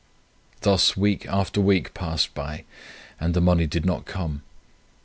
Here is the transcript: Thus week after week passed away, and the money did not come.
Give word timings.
Thus 0.61 0.97
week 0.97 1.27
after 1.27 1.61
week 1.61 1.93
passed 1.93 2.31
away, 2.35 2.65
and 3.19 3.35
the 3.35 3.39
money 3.39 3.67
did 3.67 3.85
not 3.85 4.05
come. 4.05 4.41